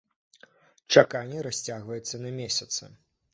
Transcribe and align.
Чаканне 0.95 1.43
расцягваецца 1.49 2.23
на 2.25 2.33
месяцы. 2.41 2.91